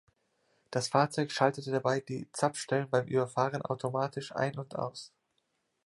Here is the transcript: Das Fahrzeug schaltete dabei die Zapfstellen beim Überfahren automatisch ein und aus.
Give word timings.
Das 0.71 0.87
Fahrzeug 0.87 1.31
schaltete 1.31 1.69
dabei 1.69 1.99
die 1.99 2.27
Zapfstellen 2.31 2.89
beim 2.89 3.05
Überfahren 3.05 3.61
automatisch 3.61 4.31
ein 4.35 4.57
und 4.57 4.75
aus. 4.75 5.11